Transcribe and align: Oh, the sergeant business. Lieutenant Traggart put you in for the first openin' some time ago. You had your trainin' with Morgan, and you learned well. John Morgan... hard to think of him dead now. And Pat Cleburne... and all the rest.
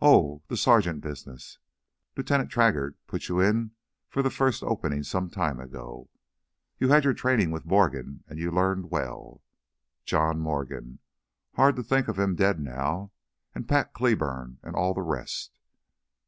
Oh, 0.00 0.42
the 0.48 0.56
sergeant 0.56 1.02
business. 1.02 1.58
Lieutenant 2.16 2.50
Traggart 2.50 2.96
put 3.06 3.28
you 3.28 3.38
in 3.38 3.70
for 4.08 4.20
the 4.20 4.28
first 4.28 4.64
openin' 4.64 5.04
some 5.04 5.30
time 5.30 5.60
ago. 5.60 6.10
You 6.80 6.88
had 6.88 7.04
your 7.04 7.14
trainin' 7.14 7.52
with 7.52 7.64
Morgan, 7.64 8.24
and 8.26 8.40
you 8.40 8.50
learned 8.50 8.90
well. 8.90 9.40
John 10.04 10.40
Morgan... 10.40 10.98
hard 11.54 11.76
to 11.76 11.84
think 11.84 12.08
of 12.08 12.18
him 12.18 12.34
dead 12.34 12.58
now. 12.58 13.12
And 13.54 13.68
Pat 13.68 13.92
Cleburne... 13.94 14.58
and 14.64 14.74
all 14.74 14.94
the 14.94 15.02
rest. 15.02 15.52